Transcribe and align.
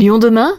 Lyon 0.00 0.18
demain? 0.18 0.56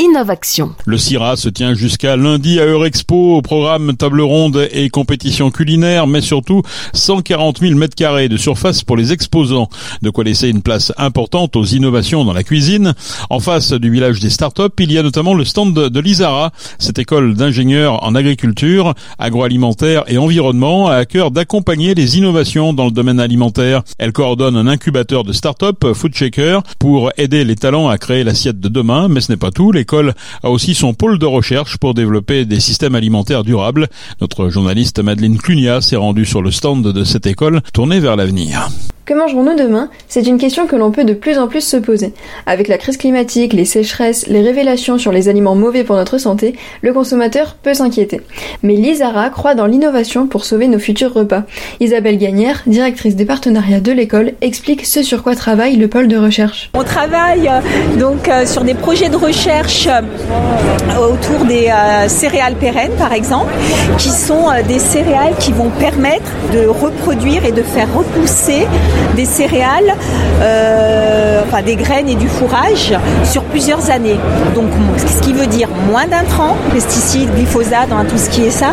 Innovation. 0.00 0.70
Le 0.86 0.96
CIRA 0.96 1.36
se 1.36 1.50
tient 1.50 1.74
jusqu'à 1.74 2.16
lundi 2.16 2.58
à 2.58 2.64
Eurexpo 2.64 3.36
au 3.36 3.42
programme 3.42 3.94
table 3.98 4.22
ronde 4.22 4.66
et 4.72 4.88
compétition 4.88 5.50
culinaire, 5.50 6.06
mais 6.06 6.22
surtout 6.22 6.62
140 6.94 7.58
000 7.58 7.74
mètres 7.74 7.94
carrés 7.94 8.30
de 8.30 8.38
surface 8.38 8.82
pour 8.82 8.96
les 8.96 9.12
exposants. 9.12 9.68
De 10.00 10.08
quoi 10.08 10.24
laisser 10.24 10.48
une 10.48 10.62
place 10.62 10.90
importante 10.96 11.54
aux 11.54 11.66
innovations 11.66 12.24
dans 12.24 12.32
la 12.32 12.44
cuisine. 12.44 12.94
En 13.28 13.40
face 13.40 13.74
du 13.74 13.90
village 13.90 14.20
des 14.20 14.30
startups, 14.30 14.72
il 14.78 14.90
y 14.90 14.96
a 14.96 15.02
notamment 15.02 15.34
le 15.34 15.44
stand 15.44 15.74
de 15.74 16.00
l'ISARA, 16.00 16.50
cette 16.78 16.98
école 16.98 17.34
d'ingénieurs 17.34 18.02
en 18.02 18.14
agriculture, 18.14 18.94
agroalimentaire 19.18 20.04
et 20.06 20.16
environnement 20.16 20.88
a 20.88 20.94
à 20.94 21.04
cœur 21.04 21.30
d'accompagner 21.30 21.94
les 21.94 22.16
innovations 22.16 22.72
dans 22.72 22.86
le 22.86 22.90
domaine 22.90 23.20
alimentaire. 23.20 23.82
Elle 23.98 24.12
coordonne 24.12 24.56
un 24.56 24.66
incubateur 24.66 25.24
de 25.24 25.34
startups, 25.34 25.92
Food 25.92 26.14
Shaker, 26.14 26.62
pour 26.78 27.10
aider 27.18 27.44
les 27.44 27.56
talents 27.56 27.90
à 27.90 27.98
créer 27.98 28.24
l'assiette 28.24 28.60
de 28.60 28.70
demain, 28.70 29.08
mais 29.08 29.20
ce 29.20 29.30
n'est 29.30 29.36
pas 29.36 29.50
tout. 29.50 29.72
L'école 29.90 30.14
a 30.44 30.50
aussi 30.50 30.76
son 30.76 30.94
pôle 30.94 31.18
de 31.18 31.26
recherche 31.26 31.76
pour 31.76 31.94
développer 31.94 32.44
des 32.44 32.60
systèmes 32.60 32.94
alimentaires 32.94 33.42
durables. 33.42 33.88
Notre 34.20 34.48
journaliste 34.48 35.02
Madeleine 35.02 35.36
Clunia 35.36 35.80
s'est 35.80 35.96
rendue 35.96 36.26
sur 36.26 36.42
le 36.42 36.52
stand 36.52 36.86
de 36.86 37.02
cette 37.02 37.26
école 37.26 37.60
tournée 37.72 37.98
vers 37.98 38.14
l'avenir. 38.14 38.68
Que 39.10 39.14
mangerons-nous 39.16 39.56
demain? 39.56 39.90
C'est 40.06 40.28
une 40.28 40.38
question 40.38 40.68
que 40.68 40.76
l'on 40.76 40.92
peut 40.92 41.02
de 41.02 41.14
plus 41.14 41.36
en 41.36 41.48
plus 41.48 41.62
se 41.62 41.76
poser. 41.76 42.14
Avec 42.46 42.68
la 42.68 42.78
crise 42.78 42.96
climatique, 42.96 43.52
les 43.52 43.64
sécheresses, 43.64 44.28
les 44.28 44.40
révélations 44.40 44.98
sur 44.98 45.10
les 45.10 45.28
aliments 45.28 45.56
mauvais 45.56 45.82
pour 45.82 45.96
notre 45.96 46.16
santé, 46.16 46.54
le 46.80 46.92
consommateur 46.92 47.56
peut 47.60 47.74
s'inquiéter. 47.74 48.20
Mais 48.62 48.74
Lisara 48.76 49.28
croit 49.30 49.56
dans 49.56 49.66
l'innovation 49.66 50.28
pour 50.28 50.44
sauver 50.44 50.68
nos 50.68 50.78
futurs 50.78 51.12
repas. 51.12 51.42
Isabelle 51.80 52.18
Gagnère, 52.18 52.62
directrice 52.68 53.16
des 53.16 53.24
partenariats 53.24 53.80
de 53.80 53.90
l'école, 53.90 54.34
explique 54.42 54.86
ce 54.86 55.02
sur 55.02 55.24
quoi 55.24 55.34
travaille 55.34 55.74
le 55.74 55.88
pôle 55.88 56.06
de 56.06 56.16
recherche. 56.16 56.70
On 56.74 56.84
travaille 56.84 57.48
euh, 57.48 57.98
donc 57.98 58.28
euh, 58.28 58.46
sur 58.46 58.62
des 58.62 58.74
projets 58.74 59.08
de 59.08 59.16
recherche 59.16 59.88
euh, 59.88 60.98
autour 61.00 61.46
des 61.46 61.68
céréales 62.06 62.54
pérennes 62.54 62.94
par 62.96 63.12
exemple, 63.12 63.52
qui 63.98 64.10
sont 64.10 64.50
des 64.68 64.78
céréales 64.78 65.34
qui 65.40 65.50
vont 65.50 65.70
permettre 65.80 66.30
de 66.52 66.68
reproduire 66.68 67.44
et 67.44 67.50
de 67.50 67.62
faire 67.62 67.92
repousser 67.92 68.68
des 69.16 69.24
céréales, 69.24 69.94
euh, 70.40 71.42
enfin 71.46 71.62
des 71.62 71.76
graines 71.76 72.08
et 72.08 72.14
du 72.14 72.28
fourrage 72.28 72.94
sur 73.24 73.42
plusieurs 73.44 73.90
années. 73.90 74.18
Donc 74.54 74.66
ce 74.96 75.20
qui 75.22 75.32
veut 75.32 75.46
dire 75.46 75.68
moins 75.90 76.06
d'intrants, 76.06 76.56
pesticides, 76.72 77.32
glyphosate, 77.34 77.88
tout 78.08 78.18
ce 78.18 78.30
qui 78.30 78.44
est 78.44 78.50
ça, 78.50 78.72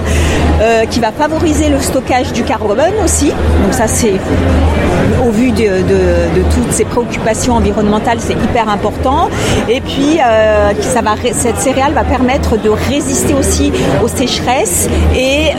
euh, 0.62 0.86
qui 0.86 1.00
va 1.00 1.12
favoriser 1.12 1.70
le 1.70 1.80
stockage 1.80 2.32
du 2.34 2.44
carbone 2.44 2.94
aussi. 3.04 3.28
Donc 3.28 3.74
ça 3.74 3.88
c'est 3.88 4.14
au 5.26 5.32
vu 5.32 5.52
de, 5.52 5.66
toutes 6.56 6.72
ces 6.72 6.86
préoccupations 6.86 7.54
environnementales, 7.54 8.20
c'est 8.20 8.34
hyper 8.34 8.70
important. 8.70 9.30
Et 9.68 9.82
puis 9.82 10.20
euh, 10.20 10.72
ça 10.82 11.02
va, 11.02 11.16
cette 11.34 11.58
céréale 11.58 11.94
va 11.94 12.04
permettre 12.04 12.58
de 12.58 12.70
résister 12.70 13.34
aussi 13.34 13.72
aux 14.04 14.08
sécheresses 14.08 14.88
et 15.16 15.52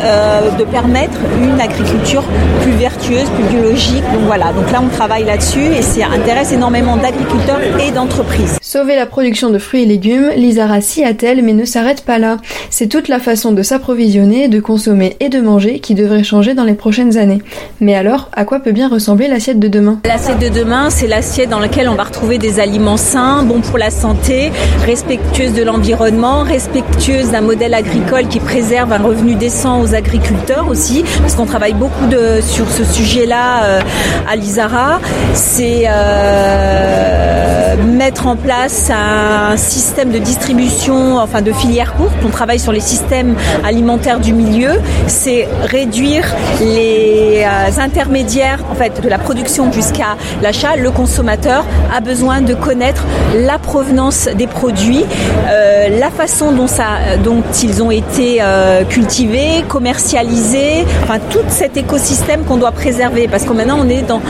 de 0.59 0.65
permettre 0.65 1.19
une 1.43 1.61
agriculture 1.61 2.23
plus 2.63 2.73
vertueuse, 2.73 3.29
plus 3.31 3.45
biologique. 3.45 4.05
Donc 4.13 4.23
voilà, 4.27 4.48
donc 4.53 4.71
là 4.73 4.81
on 4.83 4.89
travaille 4.89 5.25
là-dessus 5.25 5.65
et 5.65 5.83
ça 5.83 6.07
intéresse 6.09 6.53
énormément 6.53 6.97
d'agriculteurs 6.97 7.61
et 7.81 7.91
d'entreprises. 7.91 8.59
Sauver 8.69 8.97
la 8.97 9.07
production 9.07 9.49
de 9.49 9.57
fruits 9.57 9.85
et 9.85 9.87
légumes, 9.87 10.29
Lisara 10.37 10.83
s'y 10.83 11.03
attelle 11.03 11.43
mais 11.43 11.55
ne 11.55 11.65
s'arrête 11.65 12.03
pas 12.03 12.19
là. 12.19 12.37
C'est 12.69 12.87
toute 12.87 13.09
la 13.09 13.19
façon 13.19 13.53
de 13.53 13.63
s'approvisionner, 13.63 14.49
de 14.49 14.61
consommer 14.61 15.17
et 15.21 15.31
de 15.31 15.41
manger 15.41 15.79
qui 15.79 15.95
devrait 15.95 16.23
changer 16.23 16.53
dans 16.53 16.65
les 16.65 16.75
prochaines 16.75 17.17
années. 17.17 17.41
Mais 17.81 17.95
alors, 17.95 18.29
à 18.35 18.45
quoi 18.45 18.61
peut 18.61 18.73
bien 18.73 18.91
ressembler 18.91 19.27
l'assiette 19.27 19.59
de 19.59 19.69
demain? 19.69 20.01
L'assiette 20.05 20.39
de 20.39 20.51
demain, 20.51 20.91
c'est 20.91 21.07
l'assiette 21.07 21.49
dans 21.49 21.61
laquelle 21.61 21.89
on 21.89 21.95
va 21.95 22.03
retrouver 22.03 22.37
des 22.37 22.61
aliments 22.61 22.99
sains, 22.99 23.43
bons 23.43 23.63
pour 23.63 23.79
la 23.79 23.89
santé, 23.89 24.53
respectueuses 24.85 25.55
de 25.55 25.63
l'environnement, 25.63 26.43
respectueuses 26.43 27.31
d'un 27.31 27.41
modèle 27.41 27.73
agricole 27.73 28.29
qui 28.29 28.39
préserve 28.39 28.93
un 28.93 28.99
revenu 28.99 29.35
décent 29.35 29.81
aux 29.81 29.95
agriculteurs 29.95 30.69
aussi, 30.69 31.05
parce 31.23 31.35
qu'on 31.35 31.47
travaille 31.47 31.73
beaucoup 31.73 32.05
sur 32.43 32.69
ce 32.69 32.85
sujet-là 32.85 33.63
euh, 33.63 33.81
à 34.29 34.37
l'ISARA, 34.37 35.01
c'est 35.33 35.85
euh, 35.89 37.83
mettre 37.83 38.27
en 38.27 38.37
place 38.37 38.58
un 38.91 39.57
système 39.57 40.11
de 40.11 40.19
distribution, 40.19 41.19
enfin 41.19 41.43
de 41.43 41.53
filière 41.53 41.95
courte. 41.95 42.15
On 42.27 42.31
travaille 42.31 42.59
sur 42.59 42.73
les 42.73 42.81
systèmes 42.81 43.37
alimentaires 43.65 44.21
du 44.21 44.33
milieu. 44.33 44.81
C'est 45.07 45.49
réduire 45.65 46.35
les 46.61 47.45
euh, 47.45 47.81
intermédiaires 47.81 48.61
en 48.71 48.75
fait 48.75 49.01
de 49.01 49.09
la 49.09 49.19
production 49.19 49.73
jusqu'à 49.73 50.17
l'achat. 50.43 50.77
Le 50.77 50.91
consommateur 50.91 51.65
a 51.95 52.01
besoin 52.01 52.41
de 52.41 52.55
connaître 52.55 53.05
la 53.37 53.59
provenance 53.59 54.29
des 54.37 54.47
produits, 54.47 55.05
euh, 55.49 55.89
la 55.99 56.11
façon 56.11 56.53
dont 56.53 57.43
ils 57.63 57.83
ont 57.83 57.91
été 57.91 58.41
cultivés, 58.89 59.65
commercialisés, 59.69 60.85
enfin 61.03 61.19
tout 61.31 61.45
cet 61.49 61.77
écosystème 61.77 62.45
qu'on 62.45 62.57
doit 62.57 62.73
préserver 62.73 63.29
parce 63.29 63.45
que 63.45 63.53
maintenant 63.53 63.79
on 63.81 63.89
est 63.89 64.03
dans 64.03 64.21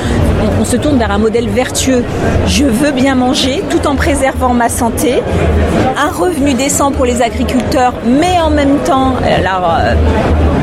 on, 0.61 0.65
se 0.65 0.77
tourne 0.77 0.99
vers 0.99 1.11
un 1.11 1.19
modèle 1.19 1.49
vertueux. 1.49 2.05
Je 2.47 2.65
veux 2.65 2.93
bien 2.93 3.15
manger 3.15 3.63
tout 3.71 3.87
en 3.87 3.97
préservant 3.97 4.18
ma 4.55 4.69
santé, 4.69 5.23
un 5.97 6.11
revenu 6.11 6.55
décent 6.55 6.91
pour 6.91 7.05
les 7.05 7.23
agriculteurs, 7.23 7.93
mais 8.05 8.41
en 8.41 8.51
même 8.51 8.79
temps, 8.79 9.15
alors, 9.25 9.77
euh, 9.79 9.95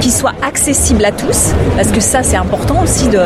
qu'il 0.01 0.11
soit 0.11 0.33
accessible 0.45 1.05
à 1.05 1.11
tous, 1.11 1.53
parce 1.75 1.89
que 1.89 2.01
ça 2.01 2.21
c'est 2.21 2.35
important 2.35 2.83
aussi 2.83 3.07
de 3.07 3.19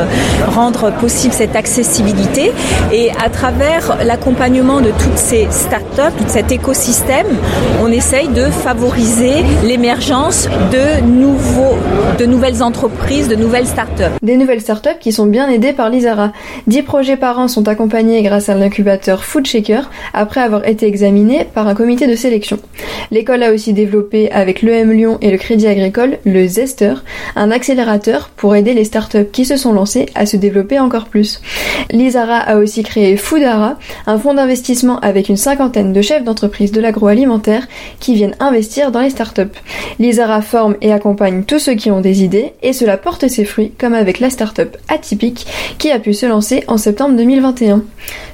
rendre 0.55 0.91
possible 0.91 1.33
cette 1.33 1.55
accessibilité. 1.55 2.51
Et 2.91 3.11
à 3.23 3.29
travers 3.29 3.97
l'accompagnement 4.05 4.81
de 4.81 4.91
toutes 4.91 5.17
ces 5.17 5.47
startups, 5.49 6.15
tout 6.17 6.25
cet 6.27 6.51
écosystème, 6.51 7.27
on 7.81 7.91
essaye 7.91 8.27
de 8.27 8.45
favoriser 8.45 9.43
l'émergence 9.63 10.47
de 10.71 11.03
nouveaux, 11.03 11.77
de 12.19 12.25
nouvelles 12.25 12.61
entreprises, 12.61 13.29
de 13.29 13.35
nouvelles 13.35 13.65
startups. 13.65 14.17
Des 14.21 14.35
nouvelles 14.35 14.59
startups 14.59 14.99
qui 14.99 15.13
sont 15.13 15.25
bien 15.25 15.47
aidées 15.47 15.71
par 15.71 15.89
l'ISARA. 15.89 16.33
Dix 16.67 16.81
projets 16.81 17.15
par 17.15 17.39
an 17.39 17.47
sont 17.47 17.69
accompagnés 17.69 18.21
grâce 18.23 18.49
à 18.49 18.55
l'incubateur 18.55 19.23
Food 19.23 19.47
Shaker 19.47 19.89
après 20.13 20.41
avoir 20.41 20.67
été 20.67 20.85
examinés 20.85 21.45
par 21.45 21.69
un 21.69 21.75
comité 21.75 22.07
de 22.07 22.15
sélection. 22.15 22.59
L'école 23.11 23.41
a 23.41 23.53
aussi 23.53 23.71
développé 23.71 24.29
avec 24.31 24.61
l'EM 24.61 24.91
Lyon 24.91 25.17
et 25.21 25.31
le 25.31 25.37
Crédit 25.37 25.67
Agricole 25.67 26.17
le 26.25 26.45
Zester, 26.45 26.95
un 27.37 27.51
accélérateur 27.51 28.29
pour 28.35 28.53
aider 28.53 28.73
les 28.73 28.83
startups 28.83 29.29
qui 29.31 29.45
se 29.45 29.55
sont 29.55 29.71
lancées 29.71 30.07
à 30.13 30.25
se 30.25 30.35
développer 30.35 30.77
encore 30.77 31.05
plus. 31.05 31.39
L'ISARA 31.89 32.37
a 32.37 32.57
aussi 32.57 32.83
créé 32.83 33.15
Foodara, 33.15 33.77
un 34.07 34.19
fonds 34.19 34.33
d'investissement 34.33 34.99
avec 34.99 35.29
une 35.29 35.37
cinquantaine 35.37 35.93
de 35.93 36.01
chefs 36.01 36.25
d'entreprise 36.25 36.73
de 36.73 36.81
l'agroalimentaire 36.81 37.65
qui 38.01 38.13
viennent 38.13 38.35
investir 38.41 38.91
dans 38.91 38.99
les 38.99 39.09
startups. 39.09 39.57
L'ISARA 39.99 40.41
forme 40.41 40.75
et 40.81 40.91
accompagne 40.91 41.43
tous 41.43 41.59
ceux 41.59 41.75
qui 41.75 41.89
ont 41.91 42.01
des 42.01 42.08
idées 42.13 42.53
et 42.61 42.73
cela 42.73 42.97
porte 42.97 43.27
ses 43.27 43.45
fruits 43.45 43.71
comme 43.77 43.93
avec 43.93 44.19
la 44.19 44.29
startup 44.29 44.77
atypique 44.87 45.45
qui 45.77 45.91
a 45.91 45.99
pu 45.99 46.13
se 46.13 46.25
lancer 46.25 46.63
en 46.67 46.77
septembre 46.77 47.15
2021. 47.15 47.83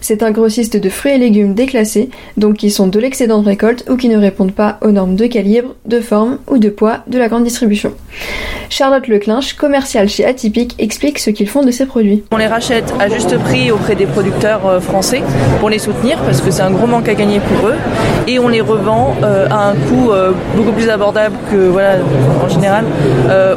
C'est 0.01 0.23
un 0.23 0.31
grossiste 0.31 0.77
de 0.77 0.89
fruits 0.89 1.13
et 1.13 1.17
légumes 1.17 1.53
déclassés, 1.53 2.09
donc 2.37 2.57
qui 2.57 2.69
sont 2.69 2.87
de 2.87 2.99
l'excédent 2.99 3.41
de 3.41 3.47
récolte 3.47 3.85
ou 3.89 3.97
qui 3.97 4.09
ne 4.09 4.17
répondent 4.17 4.53
pas 4.53 4.77
aux 4.81 4.91
normes 4.91 5.15
de 5.15 5.25
calibre, 5.25 5.75
de 5.85 5.99
forme 5.99 6.39
ou 6.47 6.57
de 6.57 6.69
poids 6.69 6.99
de 7.07 7.17
la 7.17 7.27
grande 7.27 7.43
distribution. 7.43 7.93
Charlotte 8.69 9.07
Leclinch, 9.07 9.53
commerciale 9.53 10.09
chez 10.09 10.25
Atypique, 10.25 10.75
explique 10.79 11.19
ce 11.19 11.29
qu'ils 11.29 11.49
font 11.49 11.63
de 11.63 11.71
ces 11.71 11.85
produits. 11.85 12.23
On 12.31 12.37
les 12.37 12.47
rachète 12.47 12.93
à 12.99 13.09
juste 13.09 13.37
prix 13.39 13.71
auprès 13.71 13.95
des 13.95 14.05
producteurs 14.05 14.65
euh, 14.65 14.79
français 14.79 15.21
pour 15.59 15.69
les 15.69 15.79
soutenir 15.79 16.17
parce 16.19 16.41
que 16.41 16.51
c'est 16.51 16.61
un 16.61 16.71
gros 16.71 16.87
manque 16.87 17.07
à 17.07 17.13
gagner 17.13 17.39
pour 17.39 17.67
eux 17.69 17.75
et 18.27 18.39
on 18.39 18.47
les 18.47 18.61
revend 18.61 19.15
euh, 19.23 19.47
à 19.49 19.69
un 19.69 19.73
coût 19.73 20.11
euh, 20.11 20.31
beaucoup 20.55 20.71
plus 20.71 20.89
abordable 20.89 21.35
que 21.51 21.67
voilà 21.67 21.97
en 22.43 22.49
général 22.49 22.85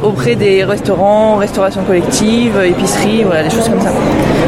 auprès 0.02 0.34
des 0.36 0.64
restaurants, 0.64 1.36
restauration 1.36 1.82
collective, 1.84 2.58
épiceries, 2.64 3.24
voilà 3.24 3.42
des 3.42 3.50
choses 3.50 3.68
comme 3.68 3.80
ça. 3.80 3.92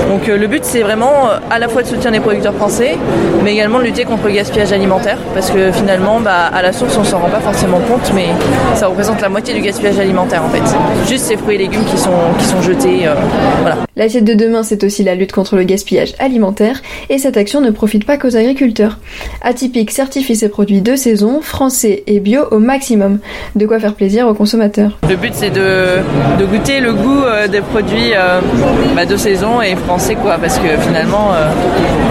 Donc 0.09 0.27
le 0.27 0.47
but 0.47 0.65
c'est 0.65 0.83
vraiment 0.83 1.28
à 1.50 1.59
la 1.59 1.69
fois 1.69 1.83
de 1.83 1.87
soutenir 1.88 2.11
les 2.11 2.21
producteurs 2.21 2.55
français 2.55 2.97
mais 3.44 3.53
également 3.53 3.78
de 3.78 3.84
lutter 3.84 4.05
contre 4.05 4.27
le 4.27 4.33
gaspillage 4.33 4.72
alimentaire 4.72 5.19
parce 5.34 5.50
que 5.50 5.71
finalement 5.72 6.21
bah, 6.21 6.47
à 6.53 6.63
la 6.63 6.72
source 6.72 6.97
on 6.98 7.04
s'en 7.04 7.19
rend 7.19 7.28
pas 7.28 7.41
forcément 7.41 7.78
compte 7.80 8.13
mais 8.15 8.27
ça 8.75 8.89
représente 8.89 9.21
la 9.21 9.28
moitié 9.28 9.54
du 9.54 9.60
gaspillage 9.60 9.98
alimentaire 9.98 10.42
en 10.45 10.48
fait. 10.48 10.63
Juste 11.09 11.25
ces 11.25 11.36
fruits 11.36 11.57
et 11.57 11.59
légumes 11.59 11.84
qui 11.84 11.98
sont, 11.98 12.10
qui 12.39 12.45
sont 12.45 12.63
jetés. 12.63 13.09
voilà. 13.63 13.77
L'assiette 13.97 14.25
de 14.25 14.33
demain, 14.34 14.63
c'est 14.63 14.83
aussi 14.84 15.04
la 15.04 15.15
lutte 15.15 15.33
contre 15.33 15.57
le 15.57 15.65
gaspillage 15.65 16.15
alimentaire, 16.19 16.80
et 17.10 17.19
cette 17.19 17.36
action 17.36 17.60
ne 17.60 17.71
profite 17.71 18.07
pas 18.07 18.16
qu'aux 18.16 18.34
agriculteurs. 18.34 18.98
Atypique 19.42 19.91
certifie 19.91 20.37
ses 20.37 20.51
produits 20.51 20.83
de 20.83 20.97
saison, 20.97 21.41
français 21.41 22.03
et 22.07 22.21
bio 22.21 22.42
au 22.51 22.59
maximum, 22.59 23.19
de 23.57 23.66
quoi 23.66 23.81
faire 23.81 23.95
plaisir 23.95 24.28
aux 24.28 24.34
consommateurs. 24.34 24.98
Le 25.09 25.16
but 25.16 25.33
c'est 25.34 25.51
de, 25.51 25.98
de, 26.39 26.45
goûter 26.45 26.81
le 26.81 26.92
goût 26.92 27.22
euh, 27.25 27.48
des 27.48 27.63
produits 27.63 28.13
euh, 28.15 28.41
bah, 28.95 29.07
de 29.07 29.16
saison 29.16 29.63
et 29.63 29.77
français 29.77 30.15
quoi, 30.15 30.37
parce 30.37 30.59
que 30.59 30.69
finalement 30.87 31.33
euh, 31.33 31.51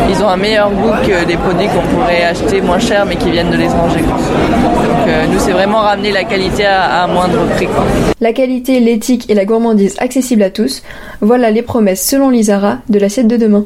ils 0.09 0.23
ont 0.23 0.27
un 0.27 0.37
meilleur 0.37 0.71
goût 0.71 0.91
que 1.05 1.25
des 1.25 1.37
produits 1.37 1.67
qu'on 1.67 1.95
pourrait 1.95 2.23
acheter 2.23 2.61
moins 2.61 2.79
cher 2.79 3.05
mais 3.05 3.15
qui 3.15 3.29
viennent 3.29 3.51
de 3.51 3.57
l'étranger. 3.57 3.99
Donc 3.99 5.31
nous 5.31 5.39
c'est 5.39 5.51
vraiment 5.51 5.79
ramener 5.79 6.11
la 6.11 6.23
qualité 6.23 6.65
à, 6.65 7.03
à 7.03 7.07
moindre 7.07 7.45
prix. 7.55 7.67
Quoi. 7.67 7.85
La 8.21 8.33
qualité, 8.33 8.79
l'éthique 8.79 9.29
et 9.29 9.33
la 9.33 9.45
gourmandise 9.45 9.95
accessibles 9.99 10.43
à 10.43 10.49
tous, 10.49 10.83
voilà 11.21 11.51
les 11.51 11.61
promesses 11.61 12.05
selon 12.05 12.29
l'ISARA 12.29 12.79
de 12.89 12.99
l'assiette 12.99 13.27
de 13.27 13.37
demain. 13.37 13.65